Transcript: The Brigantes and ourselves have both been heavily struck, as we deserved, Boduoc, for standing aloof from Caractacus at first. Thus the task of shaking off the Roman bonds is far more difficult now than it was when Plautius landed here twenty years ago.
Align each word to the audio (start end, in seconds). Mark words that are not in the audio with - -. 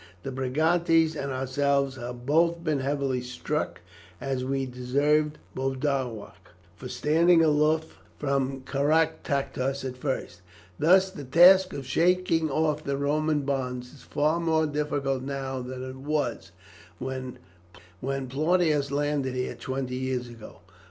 The 0.23 0.31
Brigantes 0.31 1.15
and 1.15 1.31
ourselves 1.31 1.95
have 1.97 2.25
both 2.25 2.63
been 2.63 2.79
heavily 2.79 3.21
struck, 3.21 3.81
as 4.19 4.43
we 4.43 4.65
deserved, 4.65 5.37
Boduoc, 5.53 6.55
for 6.75 6.89
standing 6.89 7.43
aloof 7.43 7.99
from 8.17 8.61
Caractacus 8.61 9.85
at 9.85 9.95
first. 9.95 10.41
Thus 10.79 11.11
the 11.11 11.23
task 11.23 11.71
of 11.73 11.85
shaking 11.85 12.49
off 12.49 12.83
the 12.83 12.97
Roman 12.97 13.41
bonds 13.43 13.93
is 13.93 14.01
far 14.01 14.39
more 14.39 14.65
difficult 14.65 15.21
now 15.21 15.61
than 15.61 15.87
it 15.87 15.97
was 15.97 16.51
when 16.97 17.37
Plautius 18.01 18.89
landed 18.89 19.35
here 19.35 19.53
twenty 19.53 19.97
years 19.97 20.29
ago. 20.29 20.61